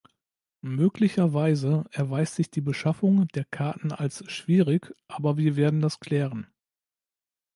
Möglicherweise 0.63 1.85
erweist 1.91 2.33
sich 2.33 2.49
die 2.49 2.61
Beschaffung 2.61 3.27
der 3.35 3.45
Karten 3.45 3.91
als 3.91 4.23
schwierig, 4.31 4.95
aber 5.07 5.37
wir 5.37 5.55
werden 5.55 5.79
das 5.79 5.99
klären. 5.99 6.47